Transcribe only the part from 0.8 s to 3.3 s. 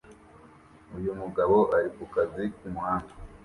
Uyu mugabo ari kukazi kumuhanda